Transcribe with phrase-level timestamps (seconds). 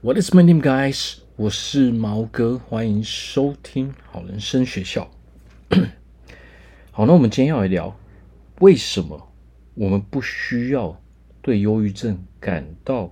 [0.00, 1.16] What is my name, guys？
[1.34, 5.10] 我是毛哥，欢迎收听好人生学校。
[6.92, 7.96] 好，那我们今天要来聊，
[8.60, 9.32] 为什么
[9.74, 11.02] 我们不需要
[11.42, 13.10] 对忧郁症感到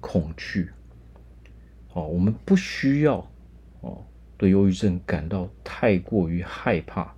[0.00, 0.70] 恐惧？
[1.92, 3.30] 哦，我们不需要
[3.82, 4.02] 哦，
[4.38, 7.14] 对忧郁症感到太过于害怕。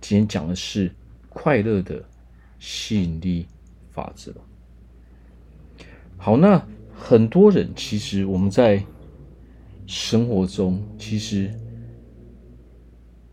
[0.00, 0.94] 今天讲的是
[1.28, 2.04] 快乐的
[2.60, 3.48] 吸引力
[3.90, 4.32] 法则。
[6.16, 6.64] 好，那。
[7.00, 8.84] 很多人其实我们在
[9.86, 11.50] 生活中，其实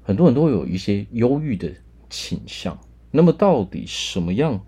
[0.02, 1.70] 很多人都有一些忧郁的
[2.10, 2.80] 倾向。
[3.12, 4.64] 那么，到底什么样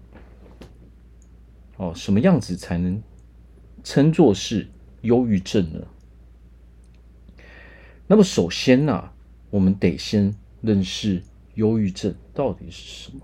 [1.78, 3.02] 哦，什么样子才能
[3.84, 4.68] 称作是
[5.02, 5.88] 忧郁症呢？
[8.08, 9.12] 那么，首先呢、
[9.50, 11.24] 我们得先认识
[11.56, 13.22] 忧郁症到底是什么。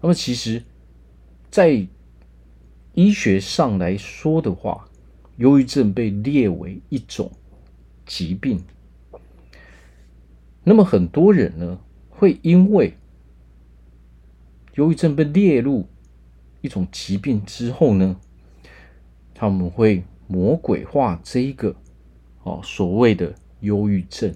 [0.00, 0.62] 那么，其实，
[1.50, 1.86] 在
[2.94, 4.88] 医学上来说的话，
[5.38, 7.32] 忧郁症被列为一种
[8.06, 8.62] 疾病。
[10.62, 12.94] 那么很多人呢，会因为
[14.76, 15.88] 忧郁症被列入
[16.60, 18.16] 一种疾病之后呢，
[19.34, 21.74] 他们会魔鬼化这一个
[22.44, 24.32] 哦所谓的忧郁症。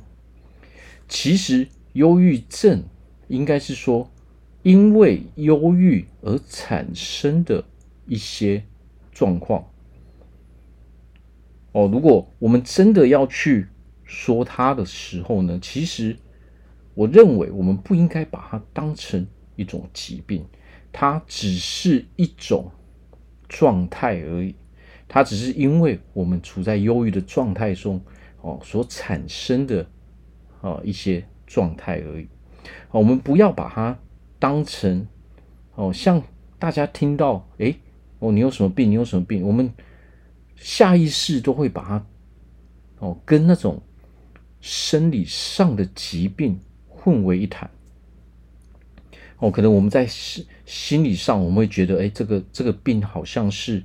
[1.08, 2.82] 其实忧郁症
[3.28, 4.10] 应该是说，
[4.64, 7.64] 因为忧郁而产生的。
[8.08, 8.64] 一些
[9.12, 9.64] 状况
[11.72, 13.68] 哦，如果我们真的要去
[14.02, 16.16] 说它的时候呢，其实
[16.94, 20.46] 我认为我们不应该把它当成一种疾病，
[20.90, 22.70] 它只是一种
[23.48, 24.54] 状态而已。
[25.06, 28.00] 它只是因为我们处在忧郁的状态中
[28.40, 29.86] 哦，所产生的
[30.62, 32.28] 啊一些状态而已。
[32.90, 33.98] 我们不要把它
[34.38, 35.06] 当成
[35.74, 36.22] 哦，像
[36.58, 37.76] 大家听到诶。
[38.20, 38.90] 哦，你有什么病？
[38.90, 39.46] 你有什么病？
[39.46, 39.72] 我们
[40.56, 42.06] 下意识都会把它
[42.98, 43.80] 哦跟那种
[44.60, 47.70] 生理上的疾病混为一谈。
[49.38, 53.84] 哦，可能我们在心心理上，我们会觉得，哎，这个这个病好像是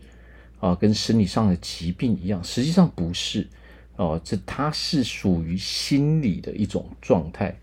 [0.59, 2.43] 啊，跟生理上的疾病一样。
[2.43, 3.47] 实际上不是
[3.97, 7.55] 哦，这它是属于心理的一种状态。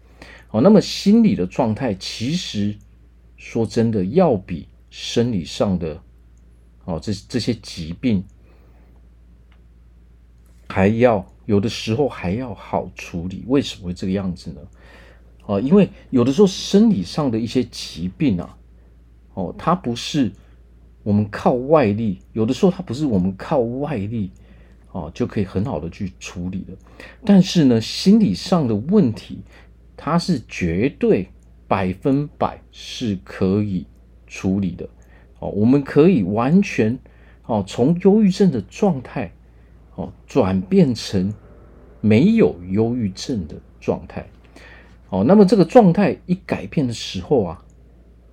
[0.53, 2.77] 哦，那么心理的状态，其实
[3.37, 6.01] 说真的，要比生理上的。
[6.91, 8.25] 哦，这这些疾病
[10.69, 14.61] 还要有的时候还要好处理，为什么会这个样子呢？
[15.47, 18.57] 哦，因为有的时候生理上的一些疾病啊，
[19.35, 20.31] 哦，它不是
[21.03, 24.31] 我们靠外力，有的时候它不是我们靠外力
[24.93, 26.77] 哦就可以很好的去处理的。
[27.25, 29.41] 但是呢，心理上的问题，
[29.97, 31.29] 它是绝对
[31.67, 33.87] 百分百是可以
[34.27, 34.89] 处理的。
[35.41, 36.97] 哦，我们可以完全
[37.47, 39.33] 哦，从忧郁症的状态
[39.97, 41.35] 哦，转变成
[42.01, 44.25] 没有忧郁症的状态。
[45.09, 47.65] 哦，那么这个状态一改变的时候啊，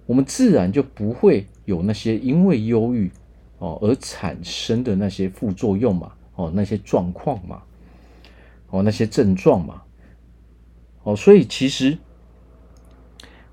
[0.05, 3.09] 我们自然就不会有那些因为忧郁
[3.57, 7.63] 哦而产生的那些副作用嘛，哦，那些状况嘛，
[8.69, 9.81] 哦，那些症状嘛。
[11.03, 11.97] 哦，所以其实。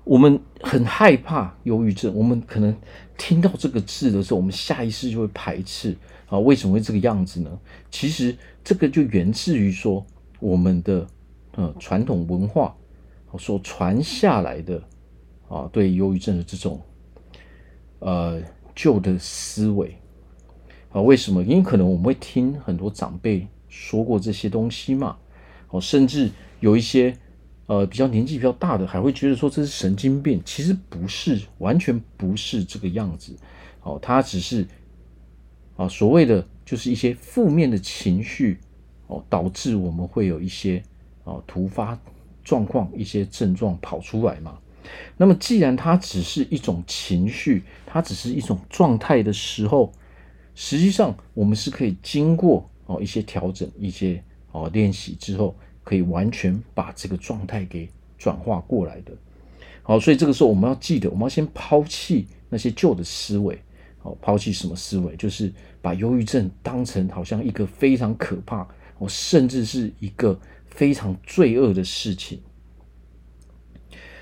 [0.05, 2.73] 我们很害怕忧郁症，我们可能
[3.17, 6.37] 听到这个字的时候，我们下意识就会排斥啊。
[6.37, 7.59] 为什么会这个样子呢？
[7.89, 10.05] 其实这个就源自于说
[10.39, 11.07] 我们的
[11.55, 12.75] 呃传统文化
[13.39, 14.79] 所传下来的
[15.49, 16.79] 啊，对忧郁症的这种
[17.97, 18.39] 呃
[18.75, 19.97] 旧的思维
[20.91, 21.01] 啊。
[21.01, 21.41] 为什么？
[21.41, 25.17] 因为可能我们会听很多长辈说过这些东西嘛，
[25.69, 26.29] 哦，甚至
[26.59, 27.17] 有一些。
[27.67, 33.35] 呃，比较年纪比较大的还会觉得说这是神经病，其实不是，完全不是这个样子。
[33.81, 34.67] 哦，它只是
[35.75, 38.59] 啊，所谓的就是一些负面的情绪
[39.07, 40.83] 哦，导致我们会有一些
[41.23, 41.99] 啊突发
[42.43, 44.59] 状况、一些症状跑出来嘛。
[45.17, 49.91] 那么，既然它只是一种情绪，它只是一种状态的时候，
[50.53, 55.55] 实际上我们是可以经过哦一些调整、一些哦练习之后。
[55.85, 57.87] 可以完全把这个状态给
[58.17, 59.13] 转化过来的，
[59.83, 63.61] 好，所以这个时候我们要记得，我们要先抛弃那些旧的思维，
[63.99, 65.15] 好，抛弃什么思维？
[65.15, 65.53] 就是
[65.83, 68.67] 把忧郁症当成好像一个非常可怕，
[68.97, 72.41] 哦，甚至是一个非常罪恶的事情。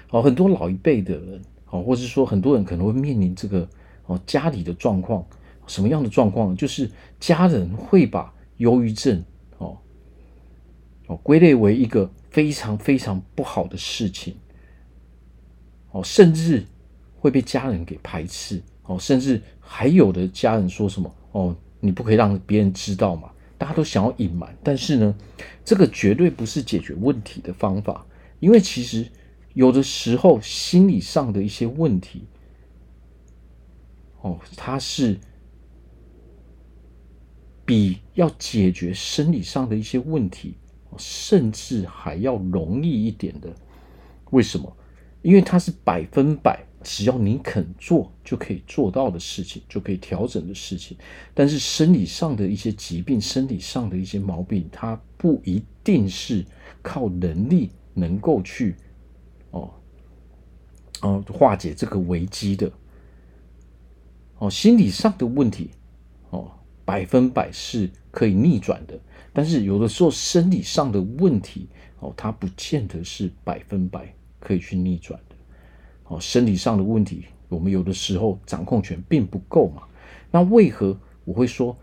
[0.07, 3.66] 好，很多老一辈的人，好，或者是说很多人可能会面临这个
[4.07, 5.25] 哦家里的状况，
[5.66, 6.54] 什么样的状况？
[6.57, 9.24] 就是家人会把忧郁症。
[11.18, 14.36] 归类为一个非常非常不好的事情，
[15.92, 16.65] 哦，甚至
[17.19, 23.30] 会被家人给排斥，哦，甚至还有的家人说什么，哦，你不可以让别人知道嘛。
[23.57, 25.15] 大家都想要隐瞒，但是呢，
[25.63, 28.06] 这个绝对不是解决问题的方法，
[28.42, 29.07] 因为其实
[29.54, 32.27] 有的时候心理上的一些问题，
[34.19, 35.18] 哦，它是
[37.63, 40.57] 比要解决生理上的一些问题，
[40.98, 43.50] 甚至还要容易一点的。
[44.31, 44.78] 为什么？
[45.22, 46.66] 因为它是百分百。
[46.86, 50.98] 只要你肯做，就可以做到的事情，就可以调整的事情。
[51.34, 56.45] 但是生理上的一些疾病，生理上的一些毛病，它不一定是
[56.81, 58.75] 靠能力能够去
[59.51, 59.74] 哦
[61.00, 62.69] 哦化解这个危机的。
[64.40, 65.69] 哦，心理上的问题
[66.31, 66.51] 哦，
[66.84, 69.00] 百分百是可以逆转的。
[69.33, 71.68] 但是有的时候生理上的问题
[72.00, 75.35] 哦，它不见得是百分百可以去逆转的。
[76.06, 79.83] 哦，身体上的问题，我们有的时候掌控权并不够嘛。
[80.30, 80.95] 那为何
[81.25, 81.75] 我会说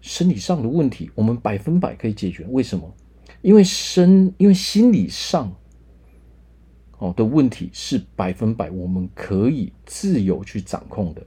[0.00, 2.44] 身体上的问题我们百分百可以解决？
[2.50, 2.92] 为什么？
[3.42, 5.54] 因为身，因为心理上
[6.98, 11.22] 哦的问题是百分百我们可以自由去掌控的。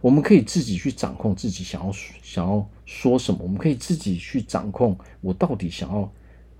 [0.00, 1.92] 我们可以自己去掌控自己想要
[2.22, 6.12] 想要说什么，我们可以自己去掌控我到底想要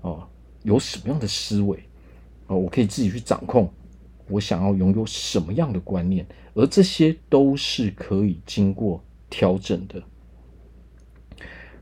[0.03, 0.29] 哦
[0.63, 1.77] 有什么样的思维
[2.47, 3.69] 哦，我可以自己去掌控。
[4.29, 6.25] 我想要拥有什么样的观念，
[6.55, 10.01] 而这些都是可以经过调整的。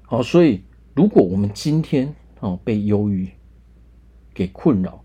[0.05, 0.63] 好，所以
[0.95, 3.29] 如果我们今天哦被忧郁
[4.33, 5.05] 给困扰，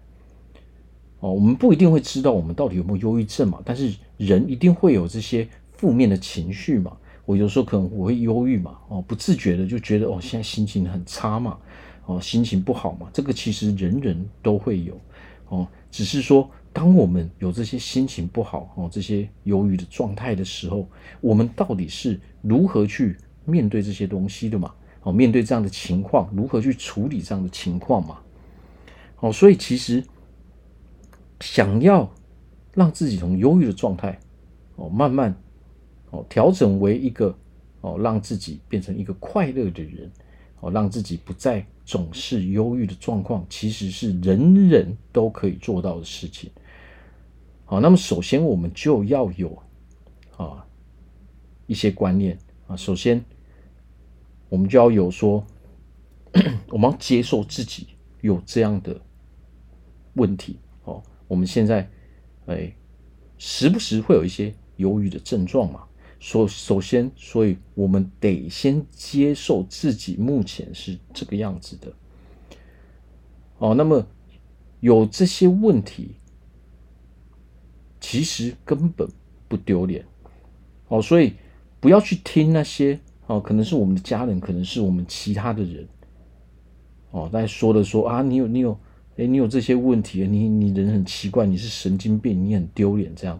[1.19, 6.95] 哦，我们不一定会知道我们到底有没有忧郁症嘛，但是人一定会有这些负面的情绪嘛。
[7.25, 11.57] 我有时候可能我会忧郁嘛，哦，不自觉的就觉得哦，现在心情很差嘛，
[12.05, 14.99] 哦，心情不好嘛，这个其实人人都会有，
[15.49, 16.49] 哦，只是说。
[16.75, 20.89] 当我们有这些心情不好哦，这些忧郁的状态的时候，
[21.21, 23.15] 我们到底是如何去
[23.45, 24.73] 面对这些东西的嘛？
[25.03, 28.17] 哦，面对这样的情况，如何去处理这样的情况嘛？
[29.19, 30.03] 哦，所以其实
[31.41, 32.11] 想要
[32.73, 34.19] 让自己从忧郁的状态
[34.75, 35.35] 哦，慢慢
[36.13, 37.35] 哦调整为一个
[37.81, 40.09] 哦，让自己变成一个快乐的人
[40.59, 46.49] 哦，让自己不再总是忧郁的状况，其实是人人都可以做到的事情。
[47.65, 49.57] 好，那么首先我们就要有
[50.37, 50.65] 啊
[51.65, 52.37] 一些观念
[52.67, 52.75] 啊。
[52.75, 53.23] 首先，
[54.49, 55.43] 我们就要有说，
[56.69, 57.87] 我们要接受自己
[58.21, 59.01] 有这样的
[60.13, 60.59] 问题。
[60.83, 61.89] 哦，我们现在
[62.45, 62.71] 哎，
[63.37, 65.83] 时不时会有一些忧郁的症状嘛。
[66.23, 71.91] 首首先，所以我们得先接受自己目前是这个样子的。
[73.57, 74.07] 哦，那么
[74.79, 76.15] 有这些问题。
[77.99, 79.07] 其实根本
[79.47, 80.05] 不丢脸，
[80.87, 81.33] 哦，所以
[81.79, 85.87] 不要去听那些哦，可能是我们的家人，可能是我们其他的人，
[87.11, 88.77] 哦，在说的说啊，你有你有，
[89.17, 93.39] 哎，你有这些问题，你你人很奇怪，你是神经病，你很丢脸，这样，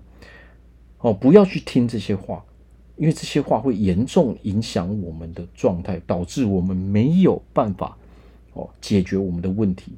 [0.99, 2.43] 哦，不要去听这些话，
[2.95, 7.97] 因为这些话会严重影响我们的状态，导致我们没有办法
[8.53, 9.93] 哦解决我们的问题，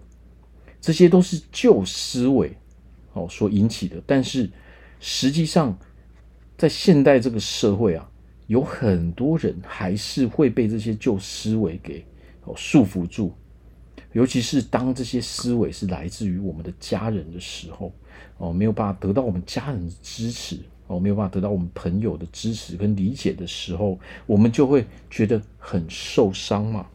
[0.80, 2.56] 这些都是旧思维。
[3.18, 4.50] 哦，所引起的，但是
[5.00, 5.74] 实际上，
[6.57, 8.12] 在现代这个社会啊，
[8.47, 12.05] 有很多人还是会被这些旧思维给
[12.43, 13.31] 哦束缚住，
[14.12, 17.93] 尤其是当这些思维是来自于我们的家人的时候，
[18.38, 26.88] 哦，没有办法得到我们家人的支持，哦，没有办法得到我们朋友的支持跟理解的时候，我们就会觉得很受伤嘛。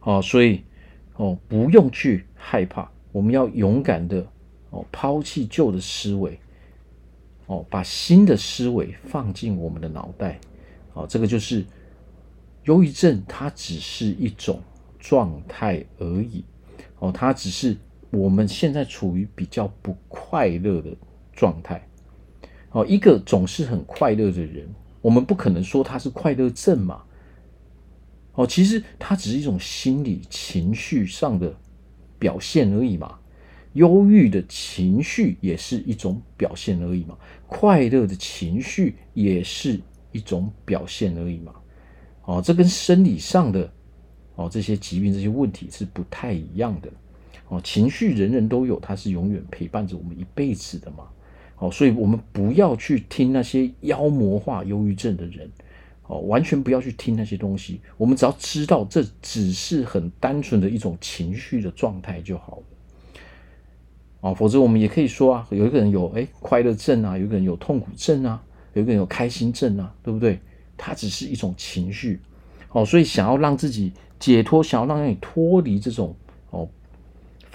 [0.00, 0.62] 哦，所以
[1.16, 4.26] 哦，不用去害怕，我们要勇敢的。
[4.70, 6.38] 哦，抛弃旧的思维，
[7.46, 10.38] 哦，把新的思维放进我们的脑袋，
[10.92, 11.64] 哦，这个就是
[12.64, 14.60] 忧郁症，它只是一种
[14.98, 16.44] 状态而已，
[16.98, 17.74] 哦，它只是
[18.10, 20.94] 我们现在处于比较不快乐的
[21.32, 21.87] 状态，
[22.70, 24.68] 哦，一个总是很快乐的人，
[25.00, 27.02] 我们不可能说他是快乐症嘛，
[28.34, 31.54] 哦，其实它只是一种心理情绪上的
[32.18, 33.18] 表现而已嘛。
[33.74, 41.52] 忧郁的情绪也是一种表现而已嘛，快乐的情绪也是一种表现而已嘛。
[42.24, 43.70] 哦，这跟生理上的
[44.34, 46.90] 哦这些疾病、这些问题是不太一样的。
[47.48, 51.04] 哦，情绪人人都有，它是永远陪伴着我们一辈子的嘛。
[51.58, 55.50] 哦，所以我们不要去听那些妖魔化忧郁症的人，
[56.06, 57.80] 哦，完全不要去听那些东西。
[57.96, 62.62] 我们只要知道这只是很单纯的一种情绪的状态就好了。
[64.20, 68.42] 啊，否则我们也可以说啊，有一个人有哎快乐症啊，有一个人有痛苦症啊，
[68.74, 70.38] 有一个人有开心症啊，对不对？
[70.76, 72.20] 它只是一种情绪。
[72.70, 76.14] 哦，所以想要让自己解脱，想要让你脱离这种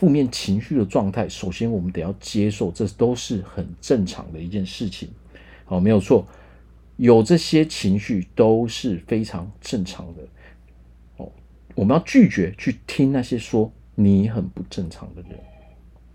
[0.04, 5.08] 负面情绪的状态，首先我们得要接受，这都是很正常的一件事情。
[5.66, 6.28] 哦，没有错，
[6.98, 10.22] 有这些情绪都是非常正常的。
[11.16, 11.32] 哦，
[11.74, 15.40] 我们要拒绝去听那些说你很不正常的人。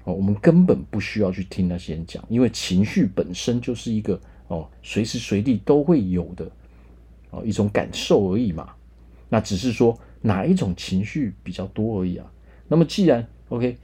[0.04, 6.46] 哦，我们根本不需要去听那些人讲，因为情绪本身就是一个哦随时随地都会有的
[7.30, 8.68] 哦一种感受而已嘛。
[9.30, 12.30] 那只是说哪一种情绪比较多而已啊。
[12.68, 13.76] 那么既然 OK，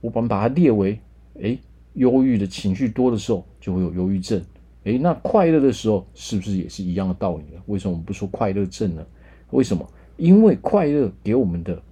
[0.00, 0.98] 我们把它列为
[1.40, 1.58] 诶
[1.94, 4.42] 忧郁的情绪多的时候，就会有忧郁症。
[4.84, 7.60] 诶，那快乐的时候是不是也是一样的道理呢？
[7.66, 9.04] 为什么我们不说快乐症呢？
[9.50, 9.88] 为什么？
[10.16, 11.82] 因为快乐给我们的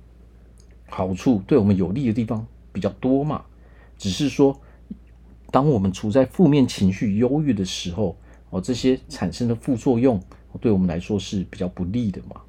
[0.88, 3.45] 好处，对我们有利的地方比较多嘛。
[3.99, 4.59] 只是说，
[5.50, 8.16] 当我们处在负面情绪、忧郁的时候，
[8.50, 10.21] 哦，这些产生的副作用，
[10.61, 12.40] 对我们来说是比较不利的嘛。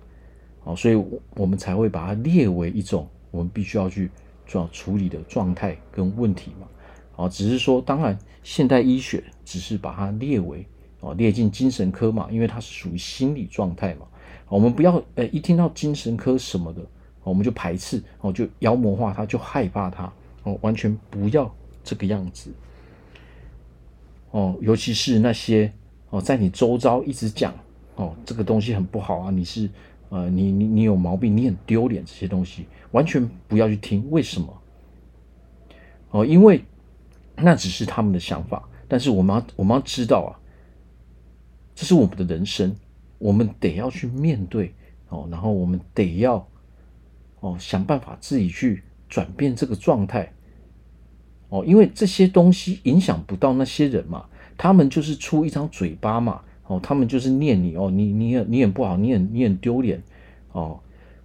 [0.63, 1.03] 哦，所以，
[1.35, 4.09] 我们才会把它列为一种我们必须要去
[4.45, 6.67] 主要处理的状态跟问题嘛。
[7.15, 10.67] 哦，只是说，当然，现代医学只是把它列为
[10.99, 14.05] 哦，列进精神科嘛，因为它是属于心理状态嘛。
[14.49, 16.81] 我们不要，呃，一听到精神科什么的，
[17.23, 20.11] 我们就排斥，哦，就妖魔化它，就害怕它，
[20.43, 21.49] 哦，完全不要
[21.83, 22.51] 这个样子。
[24.31, 25.71] 哦，尤其是那些
[26.09, 27.53] 哦，在你周遭一直讲，
[27.95, 29.69] 哦，这个东西很不好啊，你是。
[30.09, 34.09] 呃，你你你有毛病，你很丢脸，这些东西完全不要去听。
[34.11, 34.61] 为什么？
[36.11, 36.63] 哦，因为
[37.35, 38.67] 那只是他们的想法。
[38.87, 40.31] 但是我们要我们要知道啊，
[41.73, 42.75] 这是我们的人生，
[43.17, 44.73] 我们得要去面对
[45.09, 46.47] 哦，然后我们得要
[47.39, 50.31] 哦想办法自己去转变这个状态。
[51.49, 56.41] 哦，因为这些东西影响不到那些人嘛，他们就是出一张嘴巴嘛。
[56.67, 60.01] 哦，他们就是念你哦，你你很你很不好，你很你很丢脸
[60.51, 60.79] 哦，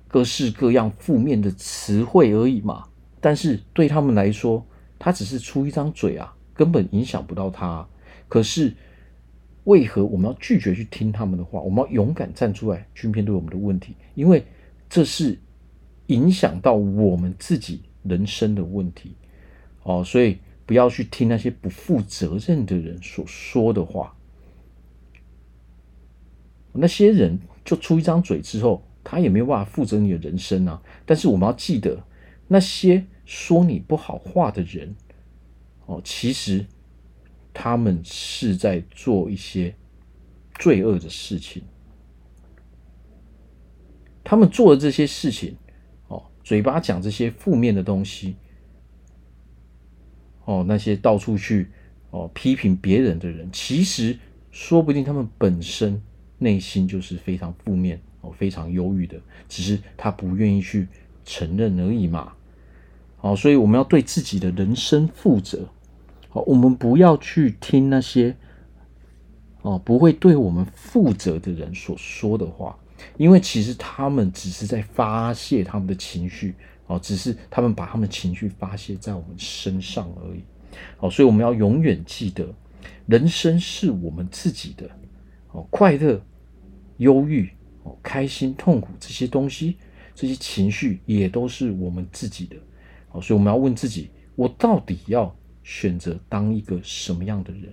[0.07, 2.85] 各式各样负面的词汇而已嘛。
[3.21, 4.65] 但是对他们来说，
[4.99, 7.87] 他只是出一张嘴啊，根本影响不到他。
[8.29, 8.75] 可是
[9.65, 11.61] 为何我们要拒绝去听他们的话？
[11.61, 14.45] 我们要勇敢站出来去面对我们的问题，因为
[14.89, 15.39] 这是
[16.09, 19.15] 影响到我们自己人生的问题
[19.85, 20.05] 哦。
[20.05, 24.15] 所以不要去听那些不负责任的人所说的话。
[26.73, 30.81] 那些人就出一张嘴之后，他也没有办法负责你的人生啊。
[31.05, 32.05] 但是我们要记得，
[32.49, 34.95] 那些说你不好话的人，
[35.87, 36.65] 哦，其实
[37.53, 39.75] 他们是在做一些
[40.59, 41.63] 罪恶的事情。
[44.23, 45.57] 他们做的这些事情，
[46.07, 48.37] 哦，嘴巴讲这些负面的东西，
[50.45, 51.69] 哦，那些到处去
[52.11, 54.17] 哦批评别人的人，其实
[54.53, 56.01] 说不定他们本身。
[56.41, 59.17] 内心就是非常负面哦，非常忧郁的，
[59.49, 60.89] 只是他不愿意去
[61.25, 62.33] 承认而已嘛。
[63.19, 65.69] 好，所以我们要对自己的人生负责。
[66.31, 68.35] 好，我们不要去听那些
[69.63, 72.79] 哦不会对我们负责的人所说的话，
[73.19, 76.55] 因为其实他们只是在发泄他们的情绪
[76.87, 80.43] 哦，只是他们把他们情绪发泄在我们身上而已。
[80.97, 82.49] 好，所以我们要永远记得，
[83.07, 84.89] 人生是我们自己的
[85.53, 86.23] 哦，快乐。
[87.01, 87.51] 忧郁、
[87.83, 89.77] 哦，开心、痛苦这些东西，
[90.15, 92.57] 这些情绪也都是我们自己的，
[93.13, 97.73] 哦，所以我们要问自己：我到底要选择当一个什么样的人？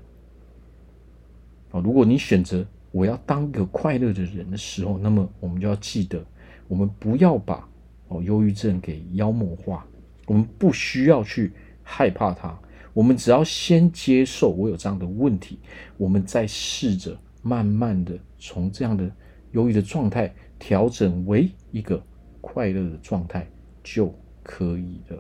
[1.72, 6.26] 啊，如果你选择我要当一个快乐的人的时候，那么我们就要记得，
[6.70, 7.68] 我们不要把
[8.08, 9.86] 哦忧郁症给妖魔化，
[10.26, 11.52] 我们不需要去
[11.84, 12.58] 害怕它，
[12.94, 15.60] 我们只要先接受我有这样的问题，
[15.98, 17.20] 我们再试着。
[17.44, 19.10] 慢慢的从这样的
[19.52, 22.02] 忧郁的状态调整为一个
[22.42, 23.48] 快乐的状态
[23.84, 24.14] 就
[24.44, 25.18] 可以了。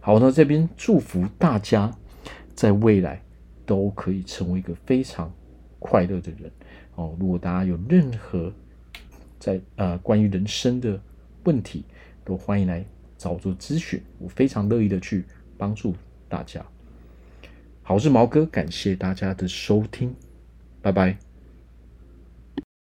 [0.00, 1.90] 好，那这边祝福大家
[2.54, 3.22] 在未来
[3.64, 5.32] 都可以成为一个非常
[5.78, 6.50] 快乐的人
[6.94, 7.14] 哦。
[7.20, 8.52] 如果大家有任何
[9.38, 11.00] 在呃关于人生的
[11.44, 11.84] 问题，
[12.24, 12.84] 都欢迎来
[13.18, 15.24] 找我做咨询，我非常乐意的去
[15.58, 15.94] 帮助
[16.28, 16.64] 大家。
[17.82, 20.14] 好，我是毛哥，感谢大家的收听，
[20.80, 21.25] 拜拜。